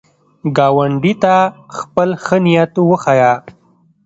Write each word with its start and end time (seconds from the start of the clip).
ګاونډي 0.57 1.13
ته 1.23 1.35
خپل 1.77 2.09
ښه 2.23 2.37
نیت 2.45 2.73
وښیه 2.89 3.33